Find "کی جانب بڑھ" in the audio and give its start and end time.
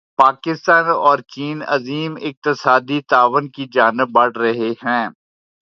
3.55-4.37